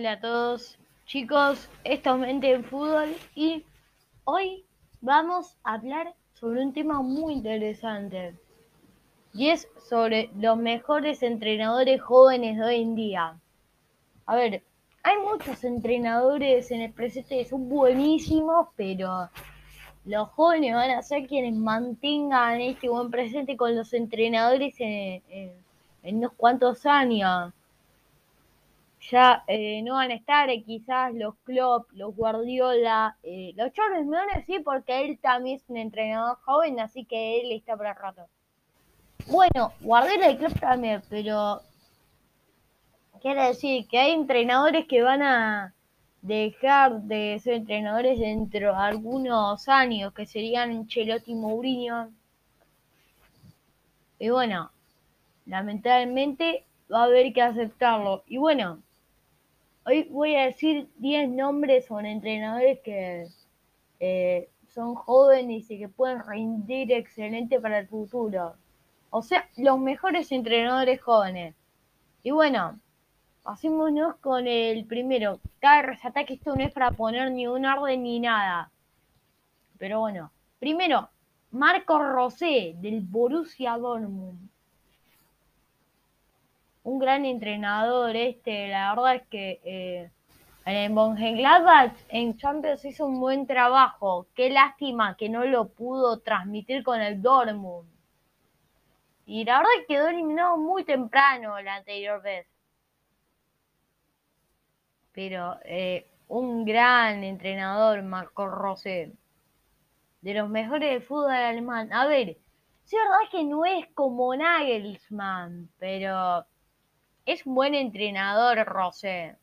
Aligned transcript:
Hola 0.00 0.12
a 0.12 0.20
todos, 0.20 0.78
chicos, 1.04 1.68
esto 1.84 2.14
es 2.14 2.20
Mente 2.20 2.54
en 2.54 2.64
Fútbol 2.64 3.14
y 3.34 3.66
hoy 4.24 4.64
vamos 5.02 5.58
a 5.62 5.74
hablar 5.74 6.14
sobre 6.32 6.62
un 6.62 6.72
tema 6.72 7.02
muy 7.02 7.34
interesante 7.34 8.34
y 9.34 9.50
es 9.50 9.68
sobre 9.90 10.30
los 10.38 10.56
mejores 10.56 11.22
entrenadores 11.22 12.00
jóvenes 12.00 12.56
de 12.56 12.64
hoy 12.64 12.80
en 12.80 12.94
día. 12.94 13.38
A 14.24 14.36
ver, 14.36 14.62
hay 15.02 15.18
muchos 15.18 15.64
entrenadores 15.64 16.70
en 16.70 16.80
el 16.80 16.92
presente 16.94 17.36
que 17.36 17.44
son 17.44 17.68
buenísimos, 17.68 18.68
pero 18.76 19.28
los 20.06 20.28
jóvenes 20.30 20.76
van 20.76 20.92
a 20.92 21.02
ser 21.02 21.26
quienes 21.26 21.54
mantengan 21.54 22.62
este 22.62 22.88
buen 22.88 23.10
presente 23.10 23.54
con 23.54 23.76
los 23.76 23.92
entrenadores 23.92 24.76
en, 24.78 25.52
unos 26.02 26.32
cuantos 26.32 26.86
años. 26.86 27.52
Ya 29.10 29.42
eh, 29.48 29.82
no 29.82 29.94
van 29.94 30.12
a 30.12 30.14
estar 30.14 30.48
eh, 30.50 30.62
quizás 30.62 31.12
los 31.14 31.34
Klopp, 31.44 31.90
los 31.92 32.14
Guardiola, 32.14 33.16
eh, 33.24 33.52
los 33.56 33.72
Charles 33.72 34.06
Meones 34.06 34.46
sí, 34.46 34.60
porque 34.60 35.00
él 35.04 35.18
también 35.20 35.56
es 35.56 35.68
un 35.68 35.78
entrenador 35.78 36.38
joven, 36.44 36.78
así 36.78 37.04
que 37.04 37.40
él 37.40 37.50
está 37.50 37.76
para 37.76 37.94
rato. 37.94 38.26
Bueno, 39.26 39.72
Guardiola 39.80 40.30
y 40.30 40.36
Klopp 40.36 40.60
también, 40.60 41.02
pero 41.08 41.60
quiere 43.20 43.48
decir 43.48 43.88
que 43.88 43.98
hay 43.98 44.12
entrenadores 44.12 44.86
que 44.86 45.02
van 45.02 45.22
a 45.22 45.74
dejar 46.22 47.02
de 47.02 47.40
ser 47.42 47.54
entrenadores 47.54 48.18
dentro 48.18 48.72
de 48.72 48.78
algunos 48.78 49.68
años, 49.68 50.12
que 50.12 50.26
serían 50.26 50.86
Chelotti 50.86 51.32
y 51.32 51.34
Mourinho. 51.34 52.12
Y 54.20 54.28
bueno, 54.28 54.70
lamentablemente 55.46 56.64
va 56.92 57.02
a 57.02 57.04
haber 57.04 57.32
que 57.32 57.42
aceptarlo. 57.42 58.22
Y 58.26 58.36
bueno, 58.36 58.80
hoy 59.84 60.04
voy 60.10 60.36
a 60.36 60.46
decir 60.46 60.88
10 60.98 61.30
nombres 61.30 61.86
sobre 61.86 62.10
entrenadores 62.10 62.80
que 62.80 63.26
eh, 64.00 64.48
son 64.68 64.94
jóvenes 64.94 65.70
y 65.70 65.78
que 65.78 65.88
pueden 65.88 66.22
rendir 66.24 66.92
excelente 66.92 67.60
para 67.60 67.78
el 67.78 67.88
futuro. 67.88 68.54
O 69.10 69.22
sea, 69.22 69.48
los 69.56 69.78
mejores 69.78 70.30
entrenadores 70.32 71.00
jóvenes. 71.00 71.54
Y 72.22 72.30
bueno, 72.30 72.78
Pasémonos 73.42 74.16
con 74.16 74.46
el 74.46 74.84
primero. 74.84 75.40
Cabe 75.60 75.82
resaltar 75.82 76.26
que 76.26 76.34
esto 76.34 76.54
no 76.54 76.62
es 76.62 76.72
para 76.72 76.92
poner 76.92 77.30
ni 77.32 77.46
un 77.46 77.64
orden 77.64 78.02
ni 78.02 78.20
nada. 78.20 78.70
Pero 79.78 80.00
bueno. 80.00 80.30
Primero, 80.58 81.08
Marco 81.50 81.98
Rosé, 81.98 82.74
del 82.76 83.00
Borussia 83.00 83.78
Dortmund. 83.78 84.50
Un 86.90 86.98
gran 86.98 87.24
entrenador 87.24 88.16
este. 88.16 88.68
La 88.68 88.94
verdad 88.94 89.14
es 89.16 89.22
que 89.28 89.60
eh, 89.64 90.10
en 90.64 90.92
Mönchengladbach 90.94 91.94
en 92.08 92.36
Champions 92.36 92.84
hizo 92.84 93.06
un 93.06 93.20
buen 93.20 93.46
trabajo. 93.46 94.26
Qué 94.34 94.50
lástima 94.50 95.16
que 95.16 95.28
no 95.28 95.44
lo 95.44 95.68
pudo 95.68 96.18
transmitir 96.18 96.82
con 96.82 97.00
el 97.00 97.22
Dortmund. 97.22 97.88
Y 99.24 99.44
la 99.44 99.58
verdad 99.58 99.72
es 99.78 99.86
que 99.86 99.94
quedó 99.94 100.08
eliminado 100.08 100.56
muy 100.56 100.84
temprano 100.84 101.60
la 101.60 101.76
anterior 101.76 102.20
vez 102.22 102.46
pero 105.12 105.58
eh, 105.64 106.08
un 106.28 106.64
gran 106.64 107.24
entrenador, 107.24 108.02
Marco 108.02 108.46
Rosé, 108.48 109.12
de 110.22 110.34
los 110.34 110.48
mejores 110.48 110.90
del 110.90 111.02
fútbol 111.02 111.32
alemán. 111.32 111.92
A 111.92 112.06
ver, 112.06 112.30
es 112.30 112.92
verdad 112.92 113.30
que 113.30 113.44
no 113.44 113.64
es 113.64 113.86
como 113.94 114.34
Nagelsmann, 114.34 115.68
pero 115.78 116.46
es 117.32 117.46
un 117.46 117.54
buen 117.54 117.74
entrenador, 117.74 118.58
Rosé. 118.66 119.36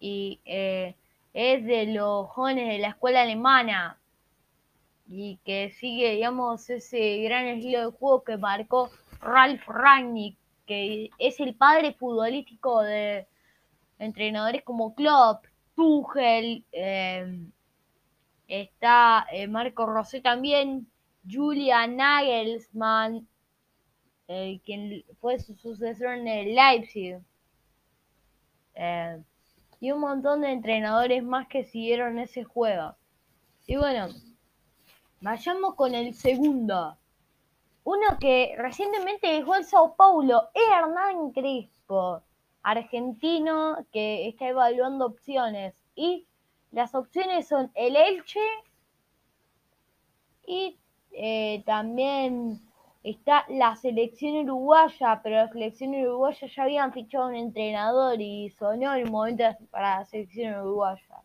Y 0.00 0.40
eh, 0.44 0.94
es 1.32 1.64
de 1.64 1.86
los 1.86 2.28
jóvenes 2.28 2.68
de 2.68 2.78
la 2.78 2.88
escuela 2.88 3.22
alemana. 3.22 3.98
Y 5.08 5.38
que 5.44 5.70
sigue, 5.70 6.12
digamos, 6.12 6.68
ese 6.70 7.18
gran 7.18 7.46
estilo 7.46 7.90
de 7.90 7.96
juego 7.96 8.24
que 8.24 8.36
marcó 8.36 8.90
Ralf 9.20 9.66
Rangnick, 9.66 10.36
que 10.66 11.10
es 11.18 11.40
el 11.40 11.54
padre 11.54 11.92
futbolístico 11.92 12.82
de, 12.82 13.26
entrenadores 13.98 14.62
como 14.62 14.94
Klopp, 14.94 15.44
Tuchel, 15.74 16.64
em, 16.72 17.50
está 18.48 19.26
eh, 19.32 19.48
Marco 19.48 19.86
Rosé 19.86 20.20
también, 20.20 20.86
Julian 21.28 21.96
Nagelsmann, 21.96 23.26
eh, 24.28 24.60
quien 24.64 25.04
fue 25.20 25.38
su 25.38 25.54
sucesor 25.54 26.14
en 26.14 26.28
el 26.28 26.54
Leipzig. 26.54 27.18
Em, 28.74 29.24
y 29.80 29.92
un 29.92 30.00
montón 30.00 30.40
de 30.40 30.52
entrenadores 30.52 31.22
más 31.22 31.46
que 31.48 31.64
siguieron 31.64 32.18
ese 32.18 32.44
juego. 32.44 32.96
Y 33.66 33.76
bueno, 33.76 34.08
vayamos 35.20 35.74
con 35.74 35.94
el 35.94 36.14
segundo. 36.14 36.96
Uno 37.84 38.18
que 38.18 38.54
recientemente 38.56 39.28
dejó 39.28 39.56
el 39.56 39.64
Sao 39.64 39.94
Paulo, 39.94 40.48
Hernán 40.54 41.32
Crespo 41.32 42.22
argentino 42.64 43.76
que 43.92 44.26
está 44.26 44.48
evaluando 44.48 45.06
opciones. 45.06 45.74
Y 45.94 46.26
las 46.72 46.94
opciones 46.96 47.46
son 47.46 47.70
el 47.74 47.94
Elche 47.94 48.40
y 50.46 50.76
eh, 51.12 51.62
también 51.64 52.60
está 53.04 53.44
la 53.48 53.76
selección 53.76 54.36
uruguaya, 54.36 55.20
pero 55.22 55.36
la 55.36 55.48
selección 55.48 55.94
uruguaya 55.94 56.48
ya 56.48 56.62
habían 56.62 56.92
fichado 56.92 57.28
un 57.28 57.36
entrenador 57.36 58.20
y 58.20 58.48
sonó 58.58 58.94
el 58.94 59.10
momento 59.10 59.44
para 59.70 59.98
la 59.98 60.04
selección 60.06 60.58
uruguaya. 60.60 61.22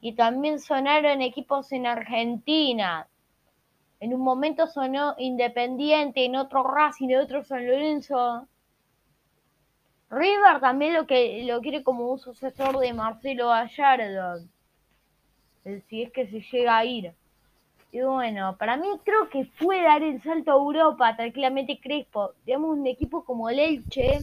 Y 0.00 0.14
también 0.14 0.58
sonaron 0.58 1.20
equipos 1.20 1.70
en 1.72 1.86
Argentina. 1.86 3.06
En 4.00 4.14
un 4.14 4.22
momento 4.22 4.66
sonó 4.66 5.14
Independiente, 5.18 6.24
en 6.24 6.36
otro 6.36 6.64
Racing, 6.64 7.10
en 7.10 7.20
otro 7.20 7.44
San 7.44 7.66
Lorenzo. 7.66 8.48
River 10.10 10.60
también 10.60 10.94
lo 10.94 11.06
que 11.06 11.44
lo 11.44 11.60
quiere 11.60 11.82
como 11.84 12.10
un 12.10 12.18
sucesor 12.18 12.78
de 12.78 12.92
Marcelo 12.94 13.48
Gallardo. 13.48 14.44
Si 15.86 16.02
es 16.02 16.10
que 16.10 16.26
se 16.26 16.40
llega 16.40 16.78
a 16.78 16.84
ir. 16.84 17.14
Y 17.92 18.00
bueno, 18.00 18.56
para 18.58 18.76
mí 18.76 18.88
creo 19.04 19.28
que 19.28 19.44
puede 19.60 19.84
dar 19.84 20.02
el 20.02 20.20
salto 20.22 20.50
a 20.50 20.56
Europa 20.56 21.14
tranquilamente 21.16 21.78
Crespo. 21.80 22.32
Digamos, 22.44 22.76
un 22.76 22.86
equipo 22.86 23.24
como 23.24 23.50
el 23.50 23.60
Elche, 23.60 24.18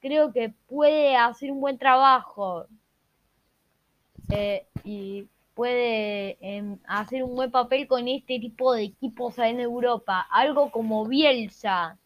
creo 0.00 0.32
que 0.32 0.54
puede 0.68 1.14
hacer 1.16 1.52
un 1.52 1.60
buen 1.60 1.78
trabajo. 1.78 2.66
Eh, 4.30 4.66
y 4.84 5.26
puede 5.54 6.38
em, 6.40 6.78
hacer 6.86 7.22
un 7.24 7.34
buen 7.36 7.50
papel 7.50 7.86
con 7.86 8.08
este 8.08 8.38
tipo 8.40 8.72
de 8.74 8.84
equipos 8.84 9.38
en 9.38 9.60
Europa. 9.60 10.26
Algo 10.30 10.70
como 10.70 11.06
Bielsa 11.06 11.98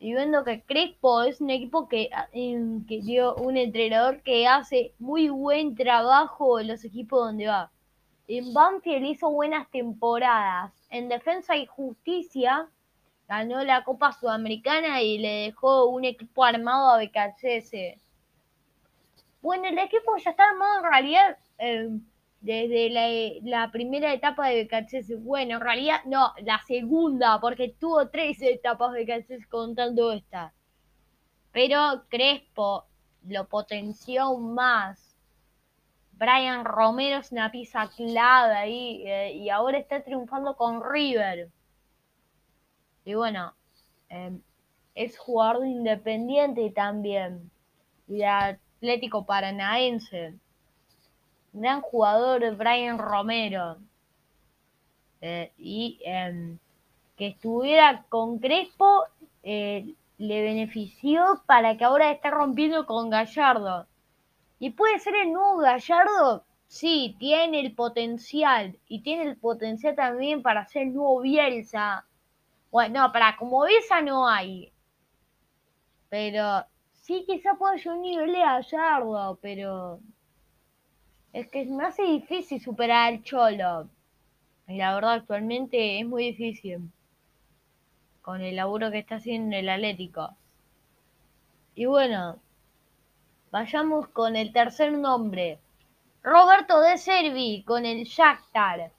y 0.00 0.14
viendo 0.14 0.44
que 0.44 0.62
Crespo 0.62 1.22
es 1.22 1.40
un 1.40 1.50
equipo 1.50 1.88
que, 1.88 2.08
ah, 2.12 2.28
que 2.32 3.00
dio 3.02 3.34
un 3.36 3.56
entrenador 3.56 4.22
que 4.22 4.46
hace 4.46 4.94
muy 4.98 5.28
buen 5.28 5.74
trabajo 5.74 6.60
en 6.60 6.68
los 6.68 6.84
equipos 6.84 7.20
donde 7.20 7.48
va. 7.48 7.70
Banfield 8.52 9.06
hizo 9.06 9.30
buenas 9.30 9.70
temporadas. 9.70 10.72
En 10.90 11.08
Defensa 11.08 11.56
y 11.56 11.66
Justicia 11.66 12.68
ganó 13.26 13.64
la 13.64 13.84
Copa 13.84 14.12
Sudamericana 14.12 15.02
y 15.02 15.18
le 15.18 15.46
dejó 15.46 15.86
un 15.86 16.04
equipo 16.04 16.44
armado 16.44 16.90
a 16.90 16.98
BKCS. 16.98 18.00
Bueno, 19.40 19.68
el 19.68 19.78
equipo 19.78 20.16
ya 20.16 20.30
está 20.30 20.44
armado 20.50 20.78
en 20.78 20.90
realidad. 20.90 21.38
Eh, 21.58 21.88
desde 22.40 22.90
la, 23.42 23.70
primera 23.70 24.12
etapa 24.12 24.48
de 24.48 24.64
BKC. 24.64 25.18
Bueno, 25.18 25.56
en 25.56 25.60
realidad 25.60 26.00
no, 26.06 26.32
la 26.42 26.60
segunda, 26.66 27.40
porque 27.40 27.74
tuvo 27.78 28.08
tres 28.08 28.40
etapas 28.42 28.92
de 28.92 29.04
BKC 29.04 29.48
contando 29.48 30.12
esta. 30.12 30.52
Pero 31.52 32.04
Crespo 32.08 32.86
lo 33.26 33.48
potenció 33.48 34.36
más. 34.38 35.07
Brian 36.18 36.64
Romero 36.64 37.18
es 37.18 37.32
una 37.32 37.50
pieza 37.50 37.88
clave 37.96 38.54
ahí 38.54 39.02
eh, 39.06 39.32
y 39.34 39.50
ahora 39.50 39.78
está 39.78 40.02
triunfando 40.02 40.56
con 40.56 40.82
River. 40.82 41.48
Y 43.04 43.14
bueno, 43.14 43.54
em, 44.08 44.42
es 44.94 45.18
jugador 45.18 45.64
independiente 45.66 46.70
también. 46.70 47.50
Y 48.08 48.22
Atlético 48.22 49.24
Paranaense 49.24 50.34
gran 51.52 51.80
jugador 51.80 52.56
Brian 52.56 52.98
Romero. 52.98 53.78
Eh, 55.20 55.52
y 55.58 56.00
em, 56.04 56.58
que 57.16 57.28
estuviera 57.28 58.04
con 58.08 58.38
Crespo 58.38 59.04
eh, 59.42 59.94
le 60.18 60.42
benefició 60.42 61.42
para 61.46 61.76
que 61.76 61.84
ahora 61.84 62.12
esté 62.12 62.30
rompiendo 62.30 62.86
con 62.86 63.10
Gallardo. 63.10 63.86
¿Y 64.58 64.70
puede 64.70 64.98
ser 64.98 65.14
el 65.14 65.32
nuevo 65.32 65.58
Gallardo? 65.58 66.44
Sí, 66.66 67.16
tiene 67.18 67.60
el 67.60 67.74
potencial. 67.74 68.78
Y 68.88 69.02
tiene 69.02 69.24
el 69.24 69.36
potencial 69.36 69.94
también 69.94 70.42
para 70.42 70.66
ser 70.66 70.82
el 70.82 70.94
nuevo 70.94 71.20
Bielsa. 71.20 72.04
Bueno, 72.70 73.10
para 73.12 73.36
como 73.36 73.64
Bielsa 73.64 74.00
no 74.00 74.28
hay. 74.28 74.72
Pero 76.08 76.64
sí, 76.92 77.24
quizá 77.26 77.54
pueda 77.54 77.76
llegar 77.76 77.96
un 77.96 78.02
nivel 78.02 78.32
de 78.32 78.38
Gallardo, 78.38 79.38
pero 79.40 80.00
es 81.32 81.50
que 81.50 81.64
me 81.66 81.84
hace 81.84 82.02
difícil 82.02 82.60
superar 82.60 83.12
al 83.12 83.22
Cholo. 83.22 83.88
La 84.66 84.94
verdad, 84.94 85.12
actualmente 85.12 86.00
es 86.00 86.06
muy 86.06 86.24
difícil 86.24 86.90
con 88.20 88.42
el 88.42 88.56
laburo 88.56 88.90
que 88.90 88.98
está 88.98 89.16
haciendo 89.16 89.56
el 89.56 89.68
Atlético. 89.70 90.36
Y 91.74 91.86
bueno, 91.86 92.38
vayamos 93.50 94.08
con 94.08 94.36
el 94.36 94.52
tercer 94.52 94.92
nombre. 94.92 95.58
Roberto 96.22 96.80
De 96.80 96.98
Servi 96.98 97.62
con 97.64 97.86
el 97.86 98.04
Shakhtar, 98.04 98.92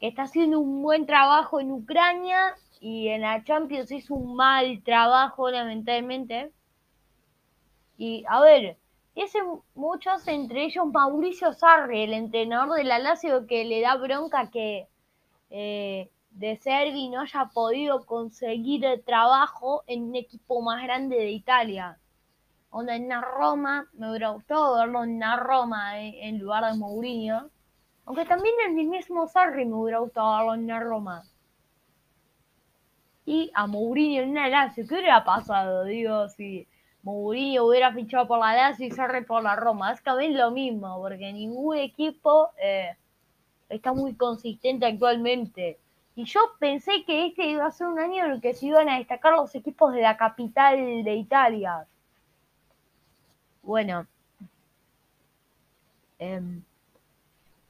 que 0.00 0.08
está 0.08 0.22
haciendo 0.22 0.58
un 0.58 0.82
buen 0.82 1.06
trabajo 1.06 1.60
en 1.60 1.70
Ucrania 1.70 2.56
y 2.80 3.08
en 3.08 3.22
la 3.22 3.44
Champions 3.44 3.90
hizo 3.92 4.14
un 4.14 4.34
mal 4.36 4.82
trabajo, 4.82 5.50
lamentablemente. 5.50 6.52
Y 7.96 8.24
a 8.28 8.40
ver, 8.40 8.76
ese 9.14 9.38
muchos, 9.74 10.26
entre 10.28 10.64
ellos 10.64 10.86
Mauricio 10.86 11.52
Sarri, 11.52 12.02
el 12.02 12.12
entrenador 12.14 12.76
del 12.76 12.88
Lazio, 12.88 13.46
que 13.46 13.64
le 13.64 13.80
da 13.80 13.96
bronca 13.96 14.50
que 14.50 14.88
eh, 15.50 16.10
De 16.30 16.56
Servi 16.56 17.08
no 17.08 17.20
haya 17.20 17.50
podido 17.54 18.04
conseguir 18.04 18.84
trabajo 19.06 19.84
en 19.86 20.04
un 20.04 20.16
equipo 20.16 20.60
más 20.60 20.82
grande 20.82 21.16
de 21.16 21.30
Italia. 21.30 21.98
Onda 22.78 22.94
en 22.94 23.08
la 23.08 23.22
Roma, 23.22 23.88
me 23.94 24.10
hubiera 24.10 24.28
gustado 24.28 24.76
verlo 24.76 25.02
en 25.02 25.18
la 25.18 25.36
Roma 25.38 25.98
eh, 25.98 26.28
en 26.28 26.38
lugar 26.38 26.70
de 26.70 26.78
Mourinho. 26.78 27.48
Aunque 28.04 28.26
también 28.26 28.54
en 28.66 28.78
el 28.78 28.86
mismo 28.86 29.26
Sarri 29.26 29.64
me 29.64 29.76
hubiera 29.76 30.00
gustado 30.00 30.36
verlo 30.36 30.54
en 30.56 30.66
la 30.66 30.80
Roma. 30.80 31.22
Y 33.24 33.50
a 33.54 33.66
Mourinho 33.66 34.20
en 34.20 34.34
la 34.34 34.48
Lazio, 34.48 34.86
¿qué 34.86 34.92
hubiera 34.96 35.24
pasado? 35.24 35.84
Digo, 35.84 36.28
si 36.28 36.68
Mourinho 37.02 37.64
hubiera 37.64 37.94
fichado 37.94 38.28
por 38.28 38.40
la 38.40 38.54
Lazio 38.54 38.88
y 38.88 38.90
Sarri 38.90 39.24
por 39.24 39.42
la 39.42 39.56
Roma. 39.56 39.92
Es 39.92 40.02
que 40.02 40.10
lo 40.10 40.50
mismo, 40.50 41.00
porque 41.00 41.32
ningún 41.32 41.78
equipo 41.78 42.50
eh, 42.62 42.94
está 43.70 43.94
muy 43.94 44.16
consistente 44.16 44.84
actualmente. 44.84 45.78
Y 46.14 46.24
yo 46.24 46.40
pensé 46.58 47.06
que 47.06 47.28
este 47.28 47.46
iba 47.46 47.64
a 47.64 47.70
ser 47.70 47.86
un 47.86 47.98
año 47.98 48.26
en 48.26 48.32
el 48.32 48.40
que 48.42 48.52
se 48.52 48.66
iban 48.66 48.90
a 48.90 48.98
destacar 48.98 49.32
los 49.32 49.54
equipos 49.54 49.94
de 49.94 50.02
la 50.02 50.18
capital 50.18 50.76
de 50.76 51.14
Italia. 51.14 51.86
Bueno. 53.66 54.06
Em, 56.20 56.62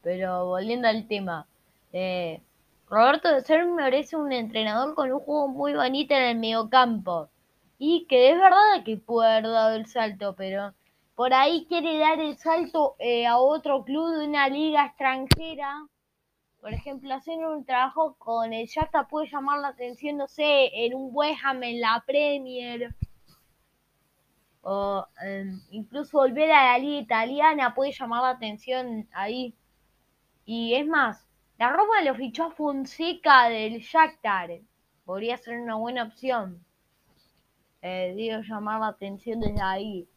pero 0.03 0.47
volviendo 0.47 0.89
al 0.89 1.09
tema. 1.09 1.47
Eh, 1.93 2.43
Roberto 2.89 3.33
de 3.33 3.41
Ser 3.41 3.65
merece 3.65 4.15
un 4.17 4.31
entrenador 4.31 4.95
con 4.95 5.11
un 5.11 5.21
juego 5.21 5.49
muy 5.49 5.73
bonito 5.73 6.15
en 6.15 6.23
el 6.23 6.39
mediocampo. 6.39 7.31
Y 7.79 8.07
que 8.09 8.31
es 8.31 8.39
verdad 8.39 8.85
que 8.85 8.99
puede 8.99 9.31
haber 9.31 9.45
dado 9.45 9.77
el 9.77 9.87
salto, 9.87 10.35
pero 10.37 10.75
por 11.15 11.33
ahí 11.33 11.65
quiere 11.67 11.99
dar 11.99 12.21
el 12.21 12.37
salto 12.37 12.97
eh, 12.99 13.27
a 13.27 13.39
otro 13.39 13.83
club 13.85 14.19
de 14.19 14.27
una 14.27 14.49
liga 14.49 14.85
extranjera. 14.87 15.87
Por 16.61 16.75
ejemplo, 16.75 17.15
hacer 17.15 17.39
un 17.39 17.65
trabajo 17.65 18.17
con 18.19 18.53
el 18.53 18.67
Shakhtar 18.67 19.09
puede 19.09 19.31
llamar 19.31 19.61
la 19.61 19.69
atención, 19.69 20.19
no 20.19 20.29
sé, 20.29 20.71
en 20.75 20.95
un 20.95 21.09
West 21.13 21.41
Ham 21.43 21.63
en 21.63 21.81
la 21.81 22.05
Premier 22.07 22.95
o 24.69 25.07
em, 25.23 25.61
incluso 25.71 26.19
volver 26.19 26.51
a 26.51 26.73
la 26.73 26.79
liga 26.79 27.01
italiana 27.01 27.73
puede 27.73 27.93
llamar 27.93 28.23
la 28.23 28.31
atención 28.31 29.09
ahí. 29.13 29.55
Y 30.45 30.75
es 30.75 30.85
más, 30.89 31.25
la 31.57 31.71
Roma 31.71 32.03
lo 32.03 32.17
fichó 32.17 32.47
a 32.47 32.51
Fonseca 32.51 33.49
del 33.49 33.79
Shakhtar. 33.79 34.51
Podría 35.05 35.37
ser 35.37 35.61
una 35.61 35.77
buena 35.77 36.03
opción. 36.03 36.65
Eh, 37.81 38.13
digo, 38.17 38.41
llamar 38.41 38.81
la 38.81 38.89
atención 38.89 39.39
desde 39.39 39.63
ahí. 39.63 40.09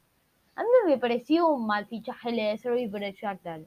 A 0.56 0.64
mí 0.64 0.70
me 0.88 0.98
pareció 0.98 1.48
un 1.48 1.68
mal 1.68 1.86
fichaje 1.86 2.32
de 2.32 2.58
Servi 2.58 2.88
por 2.88 3.04
el 3.04 3.14
Shakhtar. 3.14 3.62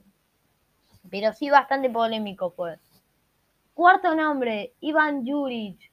Pero 1.08 1.32
sí 1.32 1.49
bastante 1.49 1.90
polémico 1.90 2.50
fue. 2.50 2.81
Cuarto 3.73 4.17
nombre, 4.17 4.75
Ivan 4.81 5.25
Juric. 5.25 5.91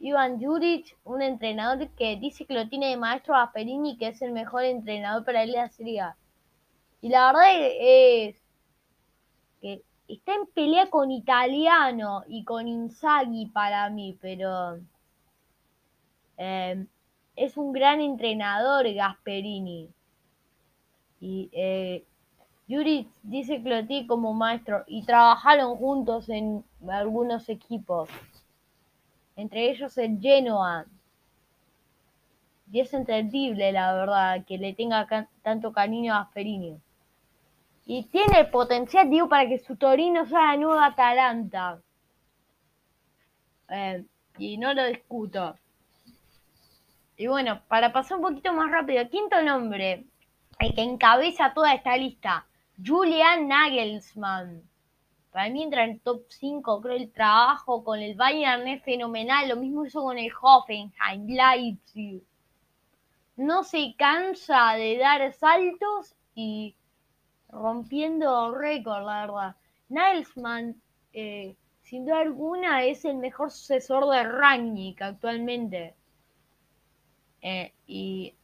Ivan 0.00 0.40
Juric, 0.40 0.96
un 1.04 1.22
entrenador 1.22 1.88
que 1.90 2.16
dice 2.16 2.46
que 2.46 2.54
lo 2.54 2.68
tiene 2.68 2.90
de 2.90 2.96
maestro 2.96 3.34
a 3.34 3.52
Perini, 3.52 3.96
que 3.98 4.08
es 4.08 4.22
el 4.22 4.32
mejor 4.32 4.64
entrenador 4.64 5.24
para 5.24 5.42
él 5.42 5.50
de 5.52 5.58
la 5.58 5.68
Serie 5.68 6.04
Y 7.00 7.08
la 7.08 7.26
verdad 7.26 7.50
es 7.80 8.36
que 9.60 9.82
está 10.06 10.34
en 10.34 10.46
pelea 10.46 10.88
con 10.88 11.10
Italiano 11.10 12.22
y 12.28 12.44
con 12.44 12.68
Inzaghi 12.68 13.46
para 13.46 13.90
mí, 13.90 14.16
pero 14.20 14.78
eh, 16.36 16.86
es 17.34 17.56
un 17.56 17.72
gran 17.72 18.00
entrenador 18.00 18.92
Gasperini. 18.92 19.90
Y 21.20 21.50
eh, 21.52 22.04
Juric 22.68 23.08
dice 23.24 23.60
que 23.60 23.68
lo 23.68 23.84
tiene 23.84 24.06
como 24.06 24.32
maestro 24.32 24.84
y 24.86 25.02
trabajaron 25.04 25.76
juntos 25.76 26.28
en 26.28 26.64
algunos 26.88 27.48
equipos 27.48 28.08
entre 29.38 29.70
ellos 29.70 29.96
el 29.96 30.20
Genoa. 30.20 30.84
Y 32.70 32.80
es 32.80 32.92
entendible, 32.92 33.70
la 33.72 33.94
verdad, 33.94 34.44
que 34.44 34.58
le 34.58 34.74
tenga 34.74 35.06
tanto 35.42 35.72
cariño 35.72 36.14
a 36.14 36.26
Ferini. 36.26 36.76
Y 37.86 38.04
tiene 38.08 38.44
potencial, 38.46 39.08
digo, 39.08 39.28
para 39.28 39.48
que 39.48 39.60
su 39.60 39.76
Torino 39.76 40.26
sea 40.26 40.48
la 40.48 40.56
nueva 40.56 40.86
Atalanta. 40.86 41.80
Eh, 43.70 44.04
y 44.38 44.58
no 44.58 44.74
lo 44.74 44.84
discuto. 44.86 45.56
Y 47.16 47.28
bueno, 47.28 47.62
para 47.68 47.92
pasar 47.92 48.18
un 48.18 48.24
poquito 48.24 48.52
más 48.52 48.70
rápido, 48.70 49.08
quinto 49.08 49.40
nombre, 49.42 50.04
el 50.58 50.74
que 50.74 50.82
encabeza 50.82 51.54
toda 51.54 51.72
esta 51.74 51.96
lista, 51.96 52.44
Julian 52.84 53.46
Nagelsmann. 53.46 54.62
Para 55.32 55.50
mí 55.50 55.62
entra 55.62 55.84
en 55.84 56.00
top 56.00 56.22
5, 56.28 56.80
creo 56.80 56.96
el 56.96 57.12
trabajo 57.12 57.84
con 57.84 58.00
el 58.00 58.14
Bayern 58.14 58.66
es 58.66 58.82
fenomenal, 58.82 59.48
lo 59.48 59.56
mismo 59.56 59.84
hizo 59.84 60.02
con 60.02 60.18
el 60.18 60.32
Hoffenheim, 60.40 61.26
Leipzig. 61.26 62.22
No 63.36 63.62
se 63.62 63.94
cansa 63.96 64.72
de 64.72 64.98
dar 64.98 65.32
saltos 65.32 66.16
y 66.34 66.74
rompiendo 67.50 68.52
récord, 68.52 69.04
la 69.04 69.20
verdad. 69.26 69.56
Nilesman, 69.88 70.80
eh, 71.12 71.56
sin 71.82 72.04
duda 72.04 72.20
alguna, 72.20 72.84
es 72.84 73.04
el 73.04 73.16
mejor 73.16 73.50
sucesor 73.50 74.08
de 74.10 74.22
Rangnick 74.24 75.02
actualmente. 75.02 75.94
Eh, 77.42 77.72
y 77.86 78.34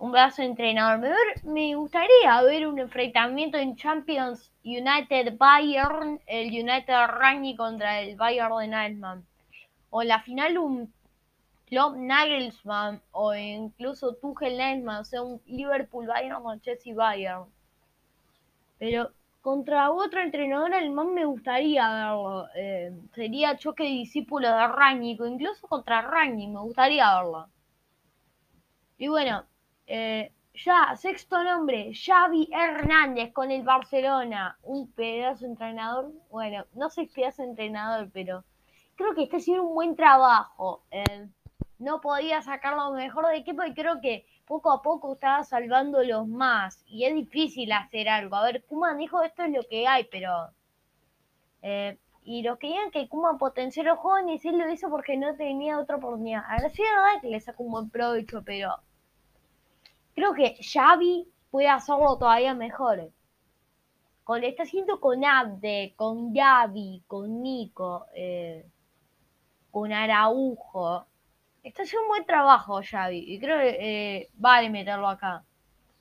un 0.00 0.12
brazo 0.12 0.42
entrenador. 0.42 1.16
Me, 1.44 1.74
gustaría 1.74 2.42
ver 2.42 2.66
un 2.66 2.78
enfrentamiento 2.78 3.58
en 3.58 3.76
Champions 3.76 4.50
United 4.64 5.36
Bayern, 5.36 6.20
el 6.26 6.48
United 6.48 7.06
Rangnick 7.06 7.58
contra 7.58 8.00
el 8.00 8.16
Bayern 8.16 8.58
de 8.58 8.68
Nagelsmann. 8.68 9.26
O 9.90 10.02
la 10.02 10.20
final 10.22 10.56
un 10.58 10.92
Klopp 11.66 11.96
Nagelsmann 11.96 13.02
o 13.12 13.34
incluso 13.34 14.14
Tuchel 14.14 14.56
Nagelsmann, 14.56 15.00
o 15.02 15.04
sea, 15.04 15.22
un 15.22 15.40
Liverpool 15.46 16.06
Bayern 16.06 16.46
o 16.46 16.58
Chelsea 16.58 16.94
Bayern. 16.94 17.44
Pero 18.78 19.10
contra 19.42 19.90
otro 19.90 20.20
entrenador 20.22 20.72
alemán 20.72 21.12
me 21.12 21.26
gustaría 21.26 21.86
verlo. 21.90 22.48
Eh, 22.54 22.92
sería 23.14 23.58
choque 23.58 23.84
de 23.84 23.90
discípulos 23.90 24.50
de 24.50 24.66
Rangnick 24.66 25.20
incluso 25.26 25.66
contra 25.68 26.00
Rangnick, 26.00 26.48
me 26.48 26.60
gustaría 26.60 27.14
verlo. 27.14 27.48
Y 28.96 29.08
bueno, 29.08 29.44
eh, 29.92 30.32
ya, 30.54 30.94
sexto 30.96 31.42
nombre, 31.42 31.92
Xavi 31.92 32.48
Hernández 32.52 33.32
con 33.32 33.50
el 33.50 33.64
Barcelona. 33.64 34.56
Un 34.62 34.92
pedazo 34.92 35.46
entrenador. 35.46 36.12
Bueno, 36.30 36.64
no 36.74 36.88
sé 36.90 37.10
pedazo 37.12 37.42
entrenador, 37.42 38.08
pero 38.12 38.44
creo 38.94 39.14
que 39.14 39.24
está 39.24 39.38
haciendo 39.38 39.64
un 39.64 39.74
buen 39.74 39.96
trabajo. 39.96 40.84
Eh, 40.92 41.28
no 41.80 42.00
podía 42.00 42.40
sacar 42.40 42.76
lo 42.76 42.92
mejor 42.92 43.26
de 43.26 43.38
equipo 43.38 43.64
y 43.64 43.74
creo 43.74 44.00
que 44.00 44.26
poco 44.46 44.70
a 44.70 44.80
poco 44.80 45.14
estaba 45.14 45.42
salvando 45.42 46.04
los 46.04 46.28
más. 46.28 46.84
Y 46.86 47.04
es 47.04 47.14
difícil 47.14 47.72
hacer 47.72 48.08
algo. 48.08 48.36
A 48.36 48.44
ver, 48.44 48.64
Kuman 48.66 48.98
dijo 48.98 49.22
esto 49.24 49.42
es 49.42 49.50
lo 49.50 49.62
que 49.68 49.88
hay, 49.88 50.04
pero. 50.04 50.50
Eh, 51.62 51.98
y 52.22 52.42
los 52.42 52.58
que 52.58 52.68
digan 52.68 52.92
que 52.92 53.08
Kuma 53.08 53.38
potenció 53.38 53.82
a 53.82 53.86
los 53.86 53.98
jóvenes, 53.98 54.44
él 54.44 54.56
lo 54.56 54.70
hizo 54.70 54.88
porque 54.88 55.16
no 55.16 55.34
tenía 55.34 55.80
otra 55.80 55.96
oportunidad. 55.96 56.44
A 56.46 56.62
ver, 56.62 56.70
sí 56.70 56.82
es 56.82 56.90
verdad 56.90 57.20
que 57.20 57.28
le 57.28 57.40
sacó 57.40 57.64
un 57.64 57.72
buen 57.72 57.90
provecho, 57.90 58.42
pero 58.44 58.76
Creo 60.20 60.34
que 60.34 60.58
Xavi 60.62 61.26
puede 61.50 61.68
hacerlo 61.68 62.18
todavía 62.18 62.52
mejor. 62.52 63.10
Con, 64.22 64.44
está 64.44 64.64
haciendo 64.64 65.00
con 65.00 65.24
Abde, 65.24 65.94
con 65.96 66.34
Gaby, 66.34 67.04
con 67.06 67.40
Nico, 67.40 68.04
eh, 68.14 68.66
con 69.70 69.90
Araujo. 69.90 71.06
Está 71.62 71.84
haciendo 71.84 72.02
un 72.02 72.08
buen 72.08 72.26
trabajo 72.26 72.82
Xavi 72.82 73.32
y 73.32 73.40
creo 73.40 73.60
que 73.60 73.78
eh, 73.80 74.30
vale 74.34 74.68
meterlo 74.68 75.08
acá. 75.08 75.42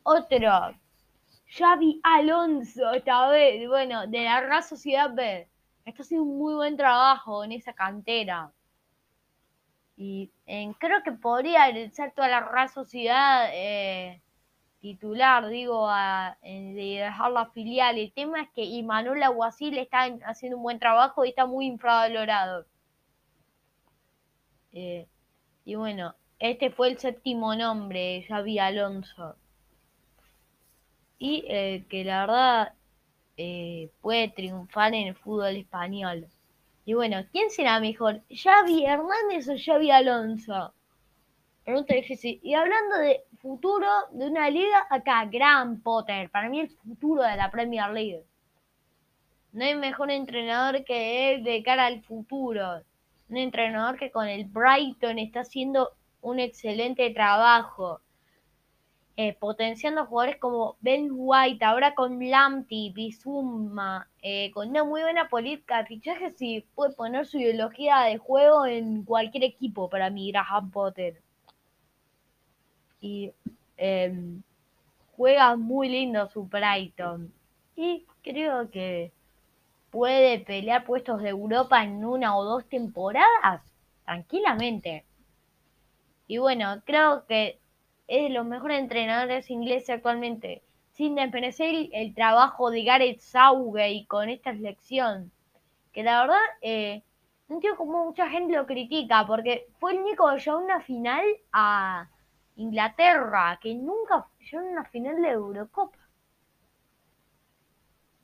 Otro, 0.04 0.76
Xavi 1.48 2.02
Alonso, 2.04 2.92
esta 2.92 3.30
vez, 3.30 3.70
bueno, 3.70 4.06
de 4.06 4.26
la 4.26 4.42
Real 4.42 4.64
Sociedad 4.64 5.14
B. 5.14 5.48
Está 5.86 6.02
haciendo 6.04 6.26
un 6.26 6.38
muy 6.38 6.56
buen 6.56 6.76
trabajo 6.76 7.46
en 7.46 7.54
esa 7.54 7.72
cantera. 7.72 8.52
Y 10.02 10.32
creo 10.80 11.04
que 11.04 11.12
podría 11.12 11.68
el 11.68 11.92
salto 11.92 12.22
a 12.22 12.30
la 12.30 12.40
Real 12.40 12.70
Sociedad 12.70 13.50
eh, 13.54 14.22
titular, 14.80 15.50
digo, 15.50 15.90
a, 15.90 16.38
de 16.42 17.02
dejar 17.04 17.32
la 17.34 17.48
filial. 17.48 17.98
El 17.98 18.14
tema 18.14 18.44
es 18.44 18.50
que 18.52 18.64
Imanol 18.64 19.22
Aguasil 19.22 19.78
está 19.78 20.04
haciendo 20.26 20.56
un 20.56 20.64
buen 20.64 20.80
trabajo 20.80 21.26
y 21.26 21.30
está 21.30 21.46
muy 21.46 21.66
infravalorado. 21.66 22.66
Eh, 24.72 25.06
y 25.66 25.76
bueno, 25.76 26.16
este 26.40 26.70
fue 26.70 26.88
el 26.88 26.98
séptimo 26.98 27.54
nombre, 27.56 28.24
Xavi 28.26 28.58
Alonso. 28.58 29.36
Y 31.18 31.44
eh, 31.50 31.86
que 31.90 32.06
la 32.06 32.22
verdad 32.22 32.74
puede 34.00 34.30
triunfar 34.30 34.94
en 34.94 35.08
el 35.10 35.16
fútbol 35.16 35.58
español. 35.58 36.30
Y 36.90 36.96
bueno, 36.96 37.24
¿quién 37.32 37.52
será 37.52 37.80
mejor? 37.80 38.24
¿Xavi 38.32 38.84
Hernández 38.84 39.48
o 39.48 39.56
Xavi 39.56 39.92
Alonso? 39.92 40.74
Pregunta 41.64 41.94
difícil. 41.94 42.40
Y 42.42 42.56
hablando 42.56 42.98
de 42.98 43.26
futuro 43.38 43.88
de 44.10 44.26
una 44.26 44.50
liga, 44.50 44.88
acá, 44.90 45.26
Gran 45.26 45.82
Potter. 45.82 46.32
Para 46.32 46.50
mí 46.50 46.62
el 46.62 46.70
futuro 46.72 47.22
de 47.22 47.38
la 47.38 47.52
Premier 47.52 47.92
League. 47.92 48.26
No 49.52 49.66
hay 49.66 49.76
mejor 49.76 50.10
entrenador 50.10 50.84
que 50.84 51.32
él 51.32 51.44
de 51.44 51.62
cara 51.62 51.86
al 51.86 52.02
futuro. 52.02 52.82
Un 53.30 53.38
entrenador 53.38 54.00
que 54.00 54.10
con 54.10 54.28
el 54.28 54.46
Brighton 54.46 55.20
está 55.20 55.42
haciendo 55.42 55.92
un 56.22 56.40
excelente 56.40 57.12
trabajo. 57.12 58.02
Eh, 59.22 59.34
potenciando 59.38 60.06
jugadores 60.06 60.40
como 60.40 60.78
Ben 60.80 61.10
White, 61.12 61.66
ahora 61.66 61.94
con 61.94 62.26
Lamptey, 62.26 62.94
Bizuma, 62.94 64.08
eh, 64.22 64.50
con 64.52 64.70
una 64.70 64.86
muy 64.86 65.02
buena 65.02 65.28
política 65.28 65.80
de 65.80 65.88
fichajes 65.88 66.42
y 66.42 66.62
puede 66.74 66.94
poner 66.94 67.26
su 67.26 67.38
ideología 67.38 68.00
de 68.04 68.18
juego 68.18 68.66
en 68.66 69.04
cualquier 69.04 69.44
equipo 69.44 69.90
para 69.90 70.10
mí, 70.10 70.32
Graham 70.32 70.72
Potter. 70.72 71.22
Y 73.02 73.34
em, 73.76 74.42
juega 75.18 75.58
muy 75.58 75.90
lindo 75.90 76.30
su 76.30 76.46
Brighton. 76.46 77.34
Y 77.76 78.06
creo 78.24 78.72
que 78.72 79.12
puede 79.92 80.40
pelear 80.40 80.86
puestos 80.86 81.22
de 81.22 81.30
Europa 81.32 81.84
en 81.84 82.06
una 82.06 82.38
o 82.38 82.46
dos 82.46 82.66
temporadas 82.70 83.64
tranquilamente. 84.06 85.04
Y 86.26 86.38
bueno, 86.38 86.82
creo 86.86 87.26
que 87.28 87.59
es 88.10 88.24
de 88.24 88.30
los 88.30 88.46
mejores 88.46 88.80
entrenadores 88.80 89.50
ingleses 89.52 89.92
actualmente, 89.92 90.64
sin 90.94 91.16
desmerecer 91.16 91.90
el 91.94 92.16
trabajo 92.16 92.72
de 92.72 92.84
Gareth 92.84 93.20
Southgate 93.20 94.06
con 94.08 94.30
esta 94.30 94.52
selección, 94.52 95.32
que 95.94 96.04
la 96.04 96.22
verdad 96.22 96.42
eh, 96.62 97.04
no 97.48 97.56
entiendo 97.56 97.78
cómo 97.78 98.06
mucha 98.06 98.28
gente 98.28 98.56
lo 98.56 98.66
critica, 98.66 99.26
porque 99.28 99.68
fue 99.80 99.94
el 99.94 100.00
único 100.00 100.28
que 100.28 100.40
llegó 100.40 100.58
a 100.58 100.62
una 100.62 100.82
final 100.82 101.24
a 101.54 102.10
Inglaterra, 102.56 103.60
que 103.62 103.76
nunca 103.76 104.26
llegó 104.40 104.64
a 104.64 104.72
una 104.72 104.86
final 104.86 105.22
de 105.22 105.30
Eurocopa. 105.30 105.98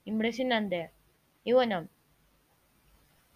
Impresionante. 0.05 0.91
Y 1.43 1.53
bueno, 1.53 1.87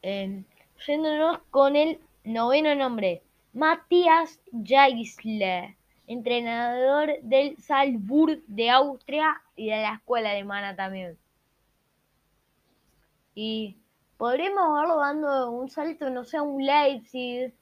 eh, 0.01 0.43
yéndonos 0.87 1.39
con 1.51 1.75
el 1.75 1.99
noveno 2.23 2.73
nombre, 2.73 3.21
Matías 3.53 4.41
Jaisle 4.63 5.75
entrenador 6.09 7.21
del 7.21 7.55
Salzburg 7.59 8.41
de 8.47 8.71
Austria 8.71 9.41
y 9.55 9.69
de 9.69 9.77
la 9.77 9.93
escuela 9.93 10.31
alemana 10.31 10.75
también. 10.75 11.19
Y 13.35 13.77
podremos 14.17 14.73
verlo 14.73 14.97
dando 14.97 15.51
un 15.51 15.69
salto, 15.69 16.09
no 16.09 16.25
sé, 16.25 16.41
un 16.41 16.65
Leipzig, 16.65 17.53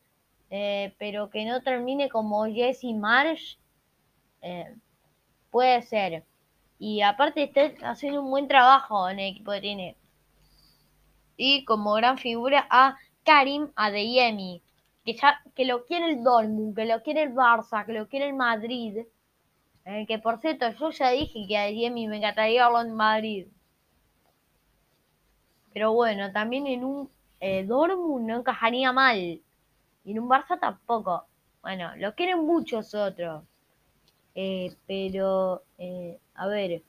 eh, 0.50 0.96
pero 0.98 1.30
que 1.30 1.44
no 1.44 1.62
termine 1.62 2.08
como 2.08 2.46
Jesse 2.46 2.96
Marsh. 2.96 3.58
Eh, 4.42 4.74
puede 5.52 5.82
ser. 5.82 6.24
Y 6.80 7.02
aparte 7.02 7.52
está 7.54 7.90
haciendo 7.90 8.22
un 8.22 8.30
buen 8.30 8.48
trabajo 8.48 9.10
en 9.10 9.20
el 9.20 9.32
equipo 9.32 9.52
que 9.52 9.62
tiene. 9.62 9.98
Y 11.36 11.66
como 11.66 11.96
gran 11.96 12.18
figura 12.18 12.66
a 12.70 12.98
Karim 13.26 13.72
Adeyemi, 13.76 14.62
que, 15.08 15.14
ya, 15.14 15.42
que 15.56 15.64
lo 15.64 15.86
quiere 15.86 16.12
el 16.12 16.22
Dortmund, 16.22 16.76
que 16.76 16.86
lo 16.86 17.02
quiere 17.02 17.24
el 17.24 17.34
Barça, 17.34 17.86
que 17.86 17.94
lo 17.94 18.10
quiere 18.10 18.28
el 18.28 18.34
Madrid. 18.34 19.06
Eh, 19.86 20.06
que 20.06 20.20
por 20.20 20.38
cierto, 20.42 20.70
yo 20.70 20.90
ya 20.92 21.12
dije 21.12 21.46
que 21.48 21.58
a 21.58 21.68
Diemi 21.68 22.08
me 22.10 22.18
encantaría 22.18 22.66
verlo 22.66 22.82
en 22.82 22.94
Madrid. 22.94 23.48
Pero 25.72 25.94
bueno, 25.94 26.30
también 26.34 26.68
en 26.68 26.84
un 26.84 27.10
eh, 27.40 27.64
Dortmund 27.64 28.28
no 28.28 28.40
encajaría 28.40 28.92
mal. 28.92 29.18
Y 30.04 30.12
en 30.12 30.20
un 30.20 30.28
Barça 30.28 30.60
tampoco. 30.60 31.26
Bueno, 31.62 31.96
lo 31.96 32.14
quieren 32.14 32.46
muchos 32.46 32.94
otros. 32.94 33.46
Eh, 34.36 34.76
pero, 34.88 35.64
a 36.36 36.48
ver, 36.48 36.84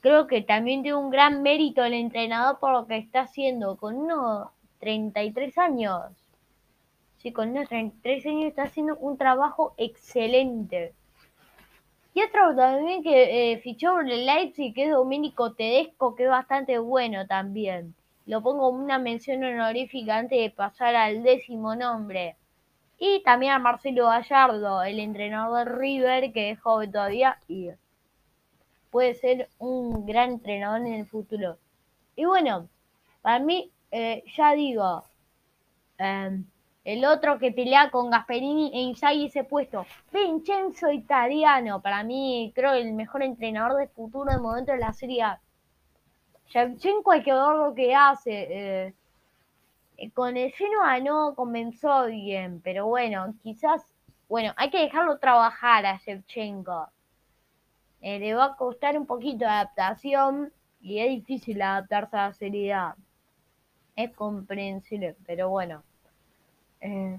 creo 0.00 0.26
que 0.26 0.42
también 0.42 0.82
tiene 0.82 0.98
un 0.98 1.10
gran 1.10 1.42
mérito 1.42 1.84
el 1.84 1.94
entrenador 1.94 2.58
por 2.58 2.72
lo 2.72 2.86
que 2.88 2.96
está 2.96 3.20
haciendo 3.20 3.76
con 3.76 3.94
unos 3.96 4.48
33 4.80 5.56
años. 5.56 6.19
Sí, 7.20 7.32
con 7.32 7.50
unos 7.50 7.68
33 7.68 8.24
años 8.26 8.44
está 8.46 8.62
haciendo 8.62 8.96
un 8.96 9.18
trabajo 9.18 9.74
excelente. 9.76 10.94
Y 12.14 12.22
otro 12.22 12.56
también 12.56 13.02
que 13.02 13.52
eh, 13.52 13.58
fichó 13.58 13.92
por 13.92 14.10
el 14.10 14.24
Leipzig, 14.24 14.74
que 14.74 14.84
es 14.84 14.90
Domenico 14.90 15.52
Tedesco, 15.52 16.14
que 16.14 16.24
es 16.24 16.30
bastante 16.30 16.78
bueno 16.78 17.26
también. 17.26 17.94
Lo 18.24 18.42
pongo 18.42 18.70
como 18.70 18.82
una 18.82 18.98
mención 18.98 19.44
honorífica 19.44 20.16
antes 20.16 20.38
de 20.38 20.50
pasar 20.50 20.96
al 20.96 21.22
décimo 21.22 21.76
nombre. 21.76 22.36
Y 22.98 23.22
también 23.22 23.52
a 23.52 23.58
Marcelo 23.58 24.06
Gallardo, 24.06 24.82
el 24.82 24.98
entrenador 24.98 25.68
de 25.68 25.74
River, 25.74 26.32
que 26.32 26.50
es 26.50 26.60
joven 26.60 26.90
todavía 26.90 27.38
y 27.48 27.70
puede 28.90 29.14
ser 29.14 29.50
un 29.58 30.06
gran 30.06 30.30
entrenador 30.30 30.80
en 30.86 30.94
el 30.94 31.06
futuro. 31.06 31.58
Y 32.16 32.24
bueno, 32.24 32.68
para 33.20 33.38
mí, 33.40 33.70
eh, 33.90 34.24
ya 34.36 34.52
digo, 34.54 35.04
em, 35.98 36.46
el 36.92 37.04
otro 37.04 37.38
que 37.38 37.52
pelea 37.52 37.88
con 37.90 38.10
Gasperini 38.10 38.72
e 38.74 38.80
Inzaghi 38.80 39.26
ese 39.26 39.44
puesto. 39.44 39.86
Vincenzo 40.12 40.90
Italiano, 40.90 41.80
para 41.80 42.02
mí 42.02 42.50
creo 42.52 42.72
el 42.72 42.92
mejor 42.94 43.22
entrenador 43.22 43.78
del 43.78 43.88
futuro 43.90 44.32
de 44.32 44.38
momento 44.38 44.72
de 44.72 44.78
la 44.78 44.92
Serie 44.92 45.22
A. 45.22 45.40
Shevchenko 46.48 47.12
hay 47.12 47.22
que 47.22 47.32
ver 47.32 47.54
lo 47.54 47.74
que 47.76 47.94
hace. 47.94 48.94
Eh, 49.98 50.10
con 50.14 50.36
el 50.36 50.50
Genoa 50.50 50.98
no 50.98 51.34
comenzó 51.36 52.06
bien, 52.06 52.60
pero 52.60 52.86
bueno, 52.86 53.34
quizás, 53.40 53.86
bueno, 54.28 54.52
hay 54.56 54.70
que 54.70 54.80
dejarlo 54.80 55.18
trabajar 55.18 55.86
a 55.86 55.98
Shevchenko. 55.98 56.88
Eh, 58.00 58.18
le 58.18 58.34
va 58.34 58.46
a 58.46 58.56
costar 58.56 58.98
un 58.98 59.06
poquito 59.06 59.44
de 59.44 59.50
adaptación 59.52 60.52
y 60.80 60.98
es 60.98 61.10
difícil 61.10 61.62
adaptarse 61.62 62.16
a 62.16 62.26
la 62.28 62.32
seriedad. 62.32 62.94
Es 63.94 64.10
comprensible, 64.16 65.14
pero 65.24 65.50
bueno. 65.50 65.84
Eh, 66.80 67.18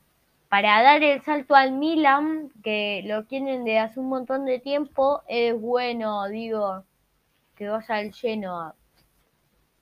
para 0.49 0.83
dar 0.83 1.03
el 1.03 1.21
salto 1.21 1.55
al 1.55 1.71
Milan, 1.71 2.51
que 2.63 3.03
lo 3.05 3.25
quieren 3.25 3.63
de 3.63 3.79
hace 3.79 3.99
un 3.99 4.09
montón 4.09 4.45
de 4.45 4.59
tiempo, 4.59 5.21
es 5.27 5.59
bueno, 5.59 6.27
digo, 6.27 6.83
que 7.55 7.69
vaya 7.69 7.95
al 7.95 8.13
Genoa. 8.13 8.75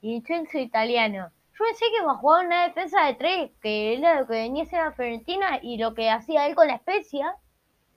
Chelsea 0.01 0.61
italiano. 0.61 1.31
Yo 1.57 1.65
pensé 1.65 1.85
que 1.89 2.01
iba 2.01 2.11
a 2.11 2.15
jugar 2.15 2.45
una 2.45 2.67
defensa 2.67 3.05
de 3.05 3.15
tres, 3.15 3.51
que 3.61 3.95
era 3.95 4.21
lo 4.21 4.27
que 4.27 4.33
venía 4.33 4.65
a 4.71 4.85
la 4.85 4.91
Fiorentina 4.93 5.59
y 5.61 5.77
lo 5.77 5.93
que 5.93 6.09
hacía 6.09 6.47
él 6.47 6.55
con 6.55 6.67
la 6.67 6.75
especia, 6.75 7.35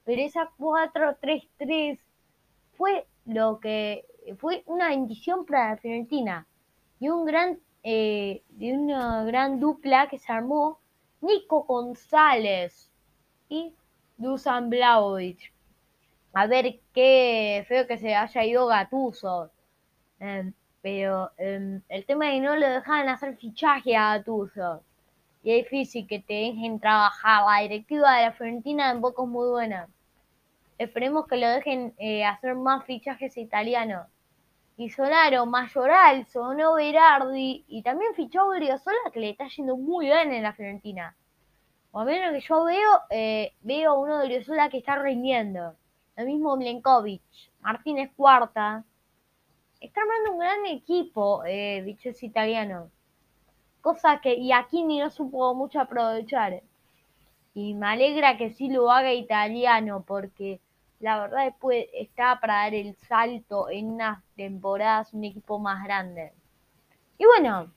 pero 0.05 0.23
esa 0.23 0.51
4-3-3 0.59 2.01
fue 2.77 3.07
lo 3.25 3.61
que 3.61 4.05
fue 4.39 4.63
una 4.67 4.89
bendición 4.89 5.47
para 5.47 5.71
la 5.71 5.77
Fiorentina 5.77 6.47
y 6.99 7.09
un 7.09 7.25
gran 7.25 7.59
eh, 7.85 8.43
de 8.51 8.73
una 8.73 9.25
gran 9.25 9.61
dupla 9.61 10.09
que 10.09 10.19
se 10.19 10.33
armó 10.33 10.79
Nico 11.23 11.63
González 11.63 12.91
y 13.49 13.75
Dusan 14.17 14.69
Blaovic. 14.69 15.53
A 16.35 16.47
ver 16.47 16.81
qué 16.93 17.65
feo 17.69 17.87
que 17.87 17.99
se 17.99 18.15
haya 18.15 18.45
ido 18.45 18.67
Gatuso. 18.67 19.51
Em, 20.19 20.53
pero 20.83 21.31
em, 21.39 21.81
el 21.89 22.05
tema 22.07 22.29
es 22.29 22.35
que 22.35 22.41
no 22.41 22.57
le 22.57 22.69
dejaban 22.69 23.09
hacer 23.09 23.37
fichaje 23.37 23.97
a 23.97 24.19
Gatuso. 24.19 24.83
Y 25.45 25.53
es 25.53 25.65
difícil 25.65 26.07
que 26.07 26.21
te 26.21 26.35
dejen 26.35 26.81
trabajar. 26.81 27.45
La 27.47 27.63
directiva 27.63 28.17
de 28.17 28.27
la 28.27 28.33
Fiorentina 28.33 28.93
tampoco 28.93 29.25
es 29.25 29.29
muy 29.29 29.49
buena. 29.49 29.89
Esperemos 30.79 31.27
que 31.29 31.37
lo 31.37 31.49
dejen 31.49 31.95
eh, 31.99 32.25
hacer 32.25 32.57
más 32.57 32.85
fichajes 32.85 33.37
italianos. 33.37 34.07
Y 34.77 34.91
Solaro, 34.91 35.47
Mayoral, 35.47 36.27
Sono 36.27 36.75
Berardi 36.75 37.65
y 37.69 37.83
también 37.83 38.15
fichó 38.15 38.41
Sola 38.83 39.11
que 39.13 39.21
le 39.21 39.31
está 39.31 39.47
yendo 39.49 39.77
muy 39.77 40.07
bien 40.07 40.33
en 40.33 40.43
la 40.43 40.55
Fiorentina. 40.55 41.15
O 41.93 42.01
a 42.01 42.05
menos 42.05 42.33
que 42.33 42.41
yo 42.41 42.65
veo, 42.65 43.01
eh, 43.11 43.53
veo 43.61 44.01
uno 44.01 44.19
de 44.19 44.25
Oriozola 44.25 44.71
que 44.71 44.79
está 44.79 44.97
rindiendo. 44.97 45.77
Lo 46.17 46.25
mismo 46.25 46.57
Blenkovic, 46.57 47.23
Martínez 47.61 48.11
Cuarta. 48.17 48.85
Está 49.79 50.01
armando 50.01 50.33
un 50.33 50.39
gran 50.39 50.67
equipo, 50.67 51.45
eh, 51.45 51.83
dicho 51.83 52.09
italiano. 52.25 52.91
Cosa 53.83 54.21
que 54.23 54.35
y 54.35 54.53
aquí 54.53 54.85
ni 54.85 55.01
no 55.01 55.11
supo 55.11 55.55
mucho 55.55 55.81
aprovechar. 55.81 56.63
Y 57.53 57.75
me 57.75 57.89
alegra 57.89 58.39
que 58.39 58.51
sí 58.51 58.71
lo 58.71 58.91
haga 58.91 59.13
italiano, 59.13 60.03
porque 60.07 60.61
la 61.03 61.19
verdad 61.19 61.47
después 61.47 61.87
está 61.93 62.39
para 62.41 62.55
dar 62.55 62.75
el 62.75 62.95
salto 62.95 63.69
en 63.69 63.91
unas 63.91 64.23
temporadas 64.37 65.13
un 65.13 65.25
equipo 65.25 65.59
más 65.59 65.83
grande. 65.83 66.33
Y 67.19 67.25
bueno, 67.27 67.73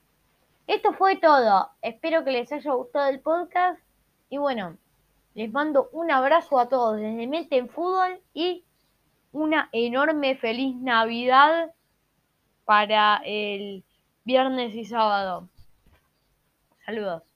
esto 0.67 0.93
fue 0.93 1.15
todo. 1.15 1.71
Espero 1.81 2.23
que 2.23 2.31
les 2.31 2.51
haya 2.51 2.71
gustado 2.71 3.09
el 3.09 3.19
podcast. 3.19 3.81
Y 4.29 4.37
bueno, 4.37 4.77
les 5.33 5.51
mando 5.51 5.89
un 5.91 6.11
abrazo 6.11 6.59
a 6.59 6.69
todos 6.69 6.97
desde 6.97 7.25
Mente 7.25 7.57
en 7.57 7.67
Fútbol 7.67 8.21
y 8.31 8.63
una 9.31 9.69
enorme 9.71 10.35
feliz 10.35 10.75
Navidad 10.75 11.73
para 12.63 13.21
el 13.25 13.83
viernes 14.23 14.75
y 14.75 14.85
sábado. 14.85 15.49
Saludos. 16.85 17.34